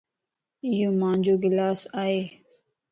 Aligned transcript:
ايو 0.65 0.89
مانجو 1.01 1.35
گلاس 1.43 1.79
ائي 2.01 2.19